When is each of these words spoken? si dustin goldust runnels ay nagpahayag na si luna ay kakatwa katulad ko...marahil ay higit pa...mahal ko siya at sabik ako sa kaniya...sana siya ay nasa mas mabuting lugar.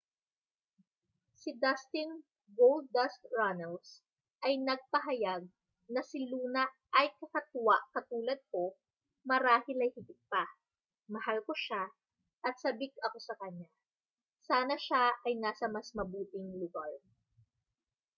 si 1.41 1.49
dustin 1.63 2.09
goldust 2.57 3.21
runnels 3.37 3.89
ay 4.47 4.53
nagpahayag 4.67 5.43
na 5.93 6.01
si 6.09 6.17
luna 6.31 6.63
ay 6.99 7.07
kakatwa 7.21 7.75
katulad 7.93 8.39
ko...marahil 8.53 9.77
ay 9.81 9.91
higit 9.95 10.17
pa...mahal 10.33 11.37
ko 11.47 11.53
siya 11.63 11.83
at 12.47 12.55
sabik 12.63 12.93
ako 13.05 13.17
sa 13.27 13.37
kaniya...sana 13.45 14.73
siya 14.85 15.03
ay 15.25 15.33
nasa 15.43 15.65
mas 15.75 15.89
mabuting 15.97 16.49
lugar. 16.61 16.93